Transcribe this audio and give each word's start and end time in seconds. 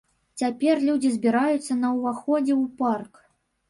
Цяпер 0.43 0.81
людзі 0.87 1.13
збіраюцца 1.17 1.79
на 1.85 1.95
ўваходзе 2.01 2.53
ў 2.61 2.63
парк. 2.85 3.27